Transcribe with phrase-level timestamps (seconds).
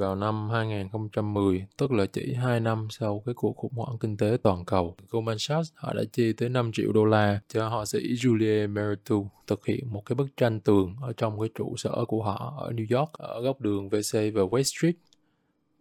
[0.00, 4.36] vào năm 2010, tức là chỉ 2 năm sau cái cuộc khủng hoảng kinh tế
[4.42, 4.96] toàn cầu.
[5.10, 9.26] Goldman Sachs họ đã chi tới 5 triệu đô la cho họa sĩ Julie Meritu
[9.46, 12.72] thực hiện một cái bức tranh tường ở trong cái trụ sở của họ ở
[12.72, 14.94] New York, ở góc đường VC và West Street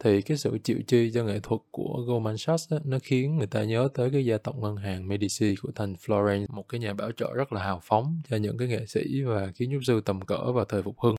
[0.03, 3.47] thì cái sự chịu chi cho nghệ thuật của Goldman Sachs ấy, nó khiến người
[3.47, 6.93] ta nhớ tới cái gia tộc ngân hàng Medici của thành Florence, một cái nhà
[6.93, 10.01] bảo trợ rất là hào phóng cho những cái nghệ sĩ và kiến trúc sư
[10.05, 11.18] tầm cỡ vào thời phục hưng.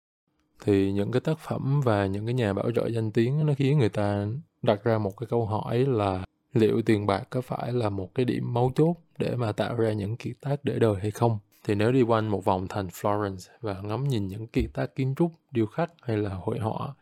[0.64, 3.78] Thì những cái tác phẩm và những cái nhà bảo trợ danh tiếng nó khiến
[3.78, 4.26] người ta
[4.62, 8.24] đặt ra một cái câu hỏi là liệu tiền bạc có phải là một cái
[8.24, 11.38] điểm mấu chốt để mà tạo ra những kiệt tác để đời hay không?
[11.64, 15.14] Thì nếu đi quanh một vòng thành Florence và ngắm nhìn những kiệt tác kiến
[15.16, 16.94] trúc, điêu khắc hay là hội họa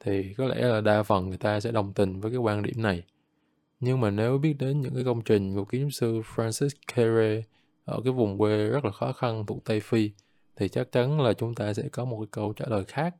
[0.00, 2.82] thì có lẽ là đa phần người ta sẽ đồng tình với cái quan điểm
[2.82, 3.02] này.
[3.80, 7.42] Nhưng mà nếu biết đến những cái công trình của kiến trúc sư Francis Kere
[7.84, 10.10] ở cái vùng quê rất là khó khăn thuộc Tây Phi
[10.60, 13.14] thì chắc chắn là chúng ta sẽ có một cái câu trả lời khác.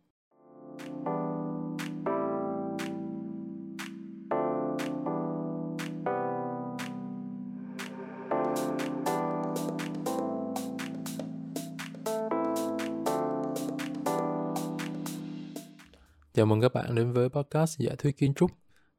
[16.35, 18.51] Chào mừng các bạn đến với podcast Giả thuyết kiến trúc.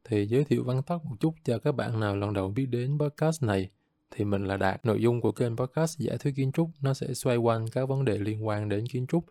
[0.04, 2.98] Thì giới thiệu vắn tắt một chút cho các bạn nào lần đầu biết đến
[3.00, 3.70] podcast này.
[4.12, 4.86] Thì mình là Đạt.
[4.86, 8.06] Nội dung của kênh podcast Giả thuyết kiến trúc, nó sẽ xoay quanh các vấn
[8.06, 9.26] đề liên quan đến kiến trúc.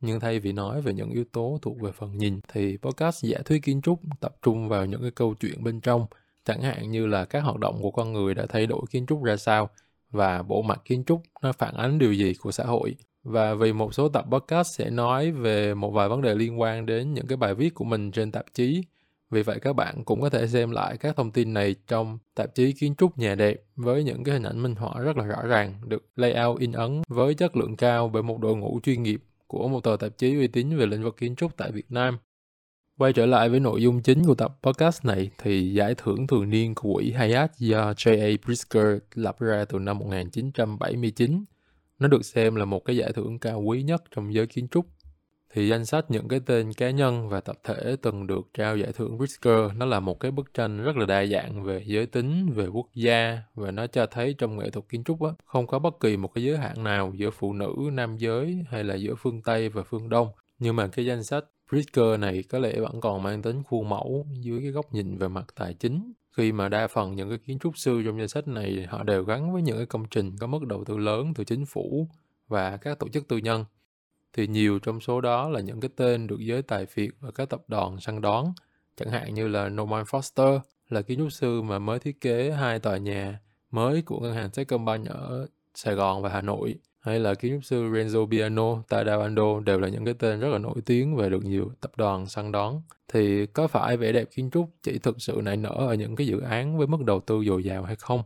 [0.00, 3.38] Nhưng thay vì nói về những yếu tố thuộc về phần nhìn, thì podcast Giả
[3.44, 6.06] thuyết kiến trúc tập trung vào những cái câu chuyện bên trong.
[6.44, 9.22] Chẳng hạn như là các hoạt động của con người đã thay đổi kiến trúc
[9.22, 9.70] ra sao
[10.10, 13.72] và bộ mặt kiến trúc nó phản ánh điều gì của xã hội và vì
[13.72, 17.26] một số tập podcast sẽ nói về một vài vấn đề liên quan đến những
[17.26, 18.82] cái bài viết của mình trên tạp chí.
[19.30, 22.54] Vì vậy các bạn cũng có thể xem lại các thông tin này trong tạp
[22.54, 25.42] chí kiến trúc nhà đẹp với những cái hình ảnh minh họa rất là rõ
[25.42, 29.22] ràng, được layout in ấn với chất lượng cao bởi một đội ngũ chuyên nghiệp
[29.46, 32.18] của một tờ tạp chí uy tín về lĩnh vực kiến trúc tại Việt Nam.
[32.98, 36.50] Quay trở lại với nội dung chính của tập podcast này thì giải thưởng thường
[36.50, 38.46] niên của quỹ Hayat do J.A.
[38.46, 41.44] Brisker lập ra từ năm 1979
[41.98, 44.86] nó được xem là một cái giải thưởng cao quý nhất trong giới kiến trúc.
[45.54, 48.92] Thì danh sách những cái tên cá nhân và tập thể từng được trao giải
[48.92, 52.52] thưởng Pritzker nó là một cái bức tranh rất là đa dạng về giới tính,
[52.54, 55.78] về quốc gia và nó cho thấy trong nghệ thuật kiến trúc á, không có
[55.78, 59.14] bất kỳ một cái giới hạn nào giữa phụ nữ, nam giới hay là giữa
[59.14, 60.28] phương Tây và phương Đông.
[60.58, 64.26] Nhưng mà cái danh sách Pritzker này có lẽ vẫn còn mang tính khuôn mẫu
[64.40, 67.58] dưới cái góc nhìn về mặt tài chính khi mà đa phần những cái kiến
[67.58, 70.46] trúc sư trong danh sách này họ đều gắn với những cái công trình có
[70.46, 72.08] mức đầu tư lớn từ chính phủ
[72.48, 73.64] và các tổ chức tư nhân
[74.34, 77.50] thì nhiều trong số đó là những cái tên được giới tài phiệt và các
[77.50, 78.52] tập đoàn săn đón
[78.96, 82.78] chẳng hạn như là Norman Foster là kiến trúc sư mà mới thiết kế hai
[82.78, 83.40] tòa nhà
[83.70, 87.64] mới của ngân hàng Techcombank ở Sài Gòn và Hà Nội hay là kiến trúc
[87.64, 91.28] sư Renzo Piano, Tadao Ando đều là những cái tên rất là nổi tiếng và
[91.28, 92.82] được nhiều tập đoàn săn đón.
[93.08, 96.26] Thì có phải vẻ đẹp kiến trúc chỉ thực sự nảy nở ở những cái
[96.26, 98.22] dự án với mức đầu tư dồi dào hay không?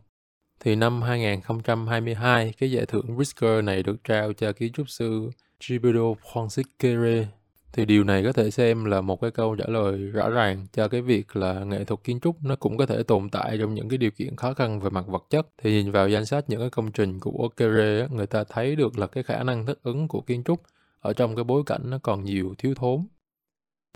[0.59, 5.29] Thì năm 2022, cái giải thưởng Brisker này được trao cho kiến trúc sư
[5.63, 7.25] Gilberto Francisquere
[7.73, 10.87] thì điều này có thể xem là một cái câu trả lời rõ ràng cho
[10.87, 13.89] cái việc là nghệ thuật kiến trúc nó cũng có thể tồn tại trong những
[13.89, 15.47] cái điều kiện khó khăn về mặt vật chất.
[15.57, 18.97] Thì nhìn vào danh sách những cái công trình của Kere người ta thấy được
[18.97, 20.61] là cái khả năng thích ứng của kiến trúc
[20.99, 23.07] ở trong cái bối cảnh nó còn nhiều thiếu thốn.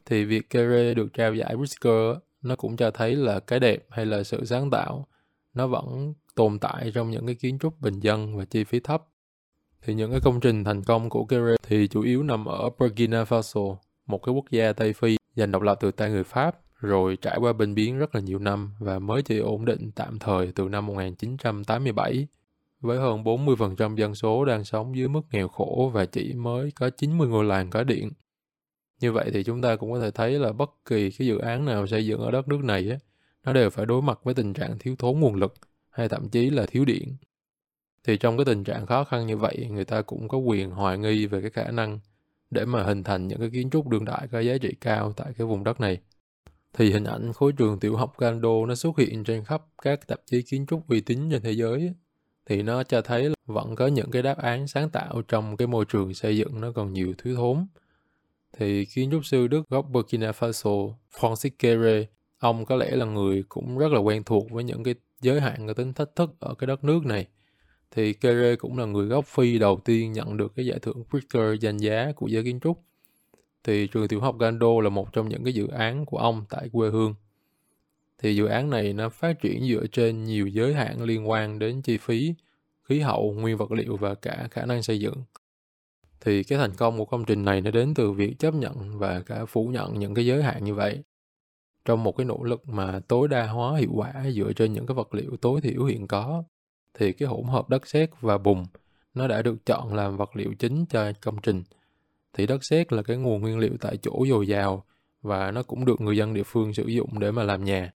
[0.05, 4.05] Thì việc Kere được trao giải Pritzker nó cũng cho thấy là cái đẹp hay
[4.05, 5.07] là sự sáng tạo
[5.53, 9.03] nó vẫn tồn tại trong những cái kiến trúc bình dân và chi phí thấp
[9.85, 13.23] thì những cái công trình thành công của Kere thì chủ yếu nằm ở Burkina
[13.23, 17.17] Faso, một cái quốc gia Tây Phi giành độc lập từ tay người Pháp rồi
[17.21, 20.51] trải qua bình biến rất là nhiều năm và mới chỉ ổn định tạm thời
[20.51, 22.27] từ năm 1987
[22.81, 26.89] với hơn 40% dân số đang sống dưới mức nghèo khổ và chỉ mới có
[26.89, 28.11] 90 ngôi làng có điện.
[28.99, 31.65] Như vậy thì chúng ta cũng có thể thấy là bất kỳ cái dự án
[31.65, 32.97] nào xây dựng ở đất nước này á,
[33.43, 35.53] nó đều phải đối mặt với tình trạng thiếu thốn nguồn lực
[35.89, 37.15] hay thậm chí là thiếu điện
[38.03, 40.97] thì trong cái tình trạng khó khăn như vậy, người ta cũng có quyền hoài
[40.97, 41.99] nghi về cái khả năng
[42.51, 45.33] để mà hình thành những cái kiến trúc đương đại có giá trị cao tại
[45.37, 45.99] cái vùng đất này.
[46.73, 50.19] Thì hình ảnh khối trường tiểu học Gando nó xuất hiện trên khắp các tạp
[50.25, 51.93] chí kiến trúc uy tín trên thế giới
[52.45, 55.67] thì nó cho thấy là vẫn có những cái đáp án sáng tạo trong cái
[55.67, 57.67] môi trường xây dựng nó còn nhiều thiếu thốn.
[58.57, 62.05] Thì kiến trúc sư Đức gốc Burkina Faso Francis Kere
[62.39, 65.67] ông có lẽ là người cũng rất là quen thuộc với những cái giới hạn
[65.67, 67.27] và tính thách thức ở cái đất nước này
[67.95, 71.53] thì Kere cũng là người gốc Phi đầu tiên nhận được cái giải thưởng Pritzker
[71.53, 72.83] danh giá của giới kiến trúc.
[73.63, 76.69] Thì trường tiểu học Gando là một trong những cái dự án của ông tại
[76.71, 77.15] quê hương.
[78.17, 81.81] Thì dự án này nó phát triển dựa trên nhiều giới hạn liên quan đến
[81.81, 82.33] chi phí,
[82.83, 85.23] khí hậu, nguyên vật liệu và cả khả năng xây dựng.
[86.21, 89.21] Thì cái thành công của công trình này nó đến từ việc chấp nhận và
[89.21, 91.03] cả phủ nhận những cái giới hạn như vậy.
[91.85, 94.95] trong một cái nỗ lực mà tối đa hóa hiệu quả dựa trên những cái
[94.95, 96.43] vật liệu tối thiểu hiện có
[96.93, 98.65] thì cái hỗn hợp đất sét và bùn
[99.13, 101.63] nó đã được chọn làm vật liệu chính cho công trình.
[102.33, 104.83] Thì đất sét là cái nguồn nguyên liệu tại chỗ dồi dào
[105.21, 107.91] và nó cũng được người dân địa phương sử dụng để mà làm nhà.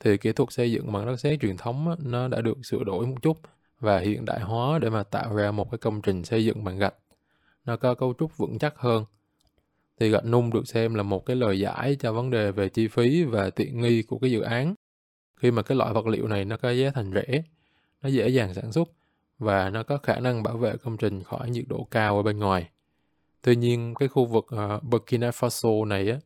[0.00, 3.06] Thì kỹ thuật xây dựng bằng đất sét truyền thống nó đã được sửa đổi
[3.06, 3.38] một chút
[3.80, 6.78] và hiện đại hóa để mà tạo ra một cái công trình xây dựng bằng
[6.78, 6.94] gạch.
[7.64, 9.04] Nó có cấu trúc vững chắc hơn.
[10.00, 12.88] Thì gạch nung được xem là một cái lời giải cho vấn đề về chi
[12.88, 14.74] phí và tiện nghi của cái dự án.
[15.36, 17.42] Khi mà cái loại vật liệu này nó có giá thành rẻ
[18.04, 18.88] nó dễ dàng sản xuất
[19.38, 22.38] và nó có khả năng bảo vệ công trình khỏi nhiệt độ cao ở bên
[22.38, 22.68] ngoài.
[23.42, 26.18] Tuy nhiên cái khu vực uh, Burkina Faso này á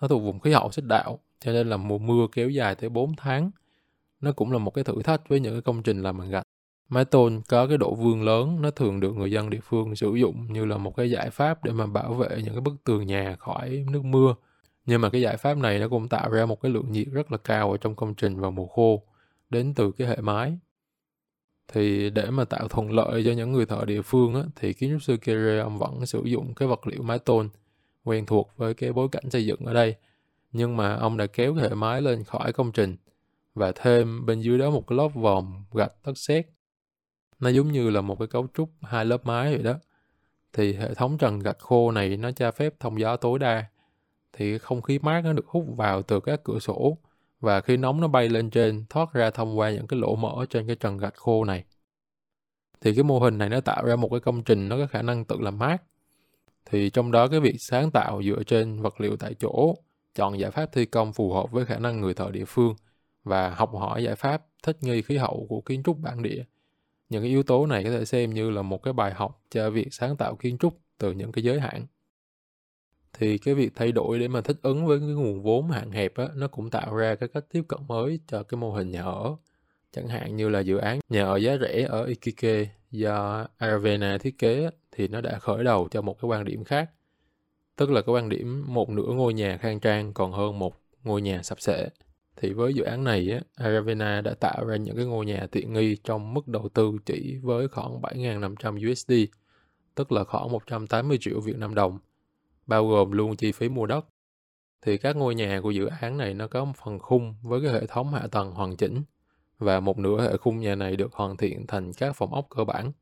[0.00, 2.90] nó thuộc vùng khí hậu xích đạo cho nên là mùa mưa kéo dài tới
[2.90, 3.50] 4 tháng.
[4.20, 6.46] Nó cũng là một cái thử thách với những cái công trình làm bằng gạch.
[6.88, 10.14] Mái tôn có cái độ vương lớn nó thường được người dân địa phương sử
[10.14, 13.06] dụng như là một cái giải pháp để mà bảo vệ những cái bức tường
[13.06, 14.34] nhà khỏi nước mưa.
[14.86, 17.32] Nhưng mà cái giải pháp này nó cũng tạo ra một cái lượng nhiệt rất
[17.32, 19.02] là cao ở trong công trình vào mùa khô
[19.50, 20.58] đến từ cái hệ mái
[21.72, 24.90] thì để mà tạo thuận lợi cho những người thợ địa phương á, thì kiến
[24.90, 27.48] trúc sư Kere ông vẫn sử dụng cái vật liệu mái tôn
[28.04, 29.94] quen thuộc với cái bối cảnh xây dựng ở đây.
[30.52, 32.96] Nhưng mà ông đã kéo hệ mái lên khỏi công trình
[33.54, 36.46] và thêm bên dưới đó một cái lớp vòm gạch đất sét.
[37.38, 39.74] Nó giống như là một cái cấu trúc hai lớp mái vậy đó.
[40.52, 43.64] Thì hệ thống trần gạch khô này nó cho phép thông gió tối đa
[44.32, 46.98] thì không khí mát nó được hút vào từ các cửa sổ
[47.40, 50.46] và khi nóng nó bay lên trên, thoát ra thông qua những cái lỗ mở
[50.50, 51.64] trên cái trần gạch khô này.
[52.80, 55.02] Thì cái mô hình này nó tạo ra một cái công trình nó có khả
[55.02, 55.82] năng tự làm mát.
[56.64, 59.74] Thì trong đó cái việc sáng tạo dựa trên vật liệu tại chỗ,
[60.14, 62.74] chọn giải pháp thi công phù hợp với khả năng người thợ địa phương
[63.24, 66.44] và học hỏi giải pháp thích nghi khí hậu của kiến trúc bản địa.
[67.08, 69.70] Những cái yếu tố này có thể xem như là một cái bài học cho
[69.70, 71.86] việc sáng tạo kiến trúc từ những cái giới hạn
[73.20, 76.14] thì cái việc thay đổi để mà thích ứng với cái nguồn vốn hạn hẹp
[76.14, 79.02] á nó cũng tạo ra cái cách tiếp cận mới cho cái mô hình nhà
[79.02, 79.36] ở.
[79.92, 84.38] Chẳng hạn như là dự án nhà ở giá rẻ ở Ikike do Aravena thiết
[84.38, 86.90] kế thì nó đã khởi đầu cho một cái quan điểm khác.
[87.76, 91.22] Tức là cái quan điểm một nửa ngôi nhà khang trang còn hơn một ngôi
[91.22, 91.88] nhà sập sệ.
[92.36, 95.72] Thì với dự án này á, Aravena đã tạo ra những cái ngôi nhà tiện
[95.72, 99.12] nghi trong mức đầu tư chỉ với khoảng 7.500 USD,
[99.94, 101.98] tức là khoảng 180 triệu Việt Nam đồng,
[102.70, 104.06] bao gồm luôn chi phí mua đất.
[104.82, 107.72] Thì các ngôi nhà của dự án này nó có một phần khung với cái
[107.72, 109.02] hệ thống hạ tầng hoàn chỉnh
[109.58, 112.64] và một nửa hệ khung nhà này được hoàn thiện thành các phòng ốc cơ
[112.64, 112.92] bản.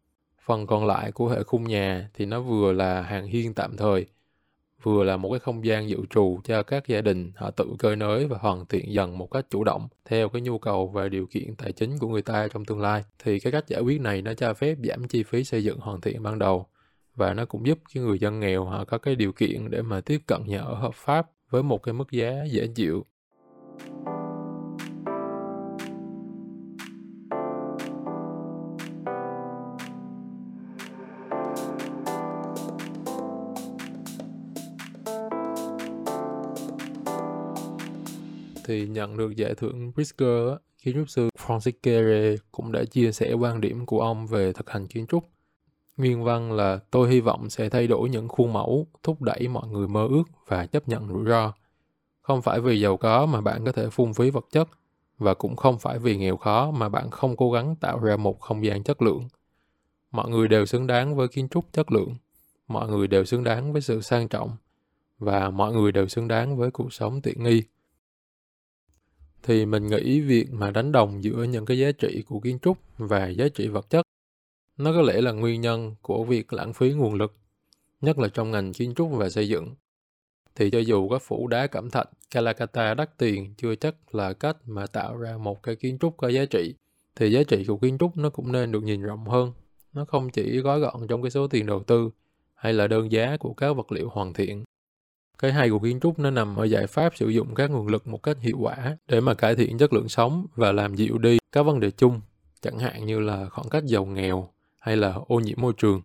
[0.44, 4.06] Phần còn lại của hệ khung nhà thì nó vừa là hàng hiên tạm thời,
[4.82, 7.96] vừa là một cái không gian dự trù cho các gia đình họ tự cơi
[7.96, 11.26] nới và hoàn thiện dần một cách chủ động theo cái nhu cầu và điều
[11.26, 14.22] kiện tài chính của người ta trong tương lai thì cái cách giải quyết này
[14.22, 16.66] nó cho phép giảm chi phí xây dựng hoàn thiện ban đầu
[17.18, 20.00] và nó cũng giúp cho người dân nghèo họ có cái điều kiện để mà
[20.00, 23.06] tiếp cận nhà ở hợp pháp với một cái mức giá dễ chịu
[38.64, 43.32] thì nhận được giải thưởng Pritzker, kiến trúc sư Francis Kere cũng đã chia sẻ
[43.32, 45.37] quan điểm của ông về thực hành kiến trúc.
[45.98, 49.68] Nguyên văn là tôi hy vọng sẽ thay đổi những khuôn mẫu, thúc đẩy mọi
[49.68, 51.52] người mơ ước và chấp nhận rủi ro.
[52.22, 54.68] Không phải vì giàu có mà bạn có thể phung phí vật chất,
[55.18, 58.40] và cũng không phải vì nghèo khó mà bạn không cố gắng tạo ra một
[58.40, 59.28] không gian chất lượng.
[60.10, 62.14] Mọi người đều xứng đáng với kiến trúc chất lượng,
[62.68, 64.56] mọi người đều xứng đáng với sự sang trọng,
[65.18, 67.62] và mọi người đều xứng đáng với cuộc sống tiện nghi
[69.42, 72.78] thì mình nghĩ việc mà đánh đồng giữa những cái giá trị của kiến trúc
[72.98, 74.07] và giá trị vật chất
[74.78, 77.36] nó có lẽ là nguyên nhân của việc lãng phí nguồn lực
[78.00, 79.74] nhất là trong ngành kiến trúc và xây dựng.
[80.54, 84.56] Thì cho dù các phủ đá cẩm thạch Calacata đắt tiền chưa chắc là cách
[84.66, 86.74] mà tạo ra một cái kiến trúc có giá trị
[87.16, 89.52] thì giá trị của kiến trúc nó cũng nên được nhìn rộng hơn.
[89.92, 92.10] Nó không chỉ gói gọn trong cái số tiền đầu tư
[92.54, 94.64] hay là đơn giá của các vật liệu hoàn thiện.
[95.38, 98.06] Cái hay của kiến trúc nó nằm ở giải pháp sử dụng các nguồn lực
[98.06, 101.38] một cách hiệu quả để mà cải thiện chất lượng sống và làm dịu đi
[101.52, 102.20] các vấn đề chung,
[102.60, 106.02] chẳng hạn như là khoảng cách giàu nghèo hay là ô nhiễm môi trường.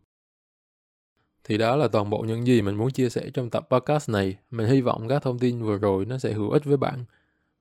[1.43, 4.37] Thì đó là toàn bộ những gì mình muốn chia sẻ trong tập podcast này.
[4.51, 7.05] Mình hy vọng các thông tin vừa rồi nó sẽ hữu ích với bạn.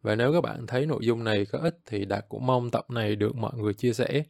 [0.03, 2.91] Và nếu các bạn thấy nội dung này có ích thì Đạt cũng mong tập
[2.91, 4.23] này được mọi người chia sẻ,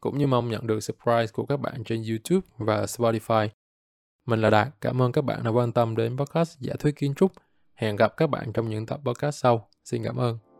[0.00, 3.48] cũng như mong nhận được surprise của các bạn trên YouTube và Spotify.
[4.26, 7.14] Mình là Đạt, cảm ơn các bạn đã quan tâm đến podcast giả thuyết kiến
[7.14, 7.32] trúc.
[7.74, 9.68] Hẹn gặp các bạn trong những tập podcast sau.
[9.84, 10.53] Xin cảm ơn.